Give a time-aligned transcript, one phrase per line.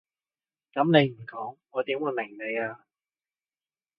[0.73, 2.85] 噉你唔講我點會明你啊？